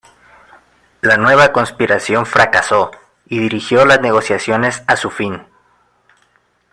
[1.01, 2.89] La nueva conspiración fracasó
[3.27, 5.43] y dirigió las negociaciones a su fin.